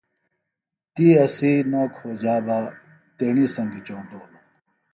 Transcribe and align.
تی 0.93 1.07
اسی 1.23 1.51
نوکھوجا 1.71 2.35
بہ 2.45 2.57
تیݨی 3.17 3.45
سنگیۡ 3.53 3.83
چونٹولوۡ 3.85 4.43